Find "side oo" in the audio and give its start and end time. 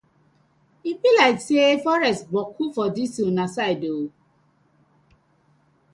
3.55-4.07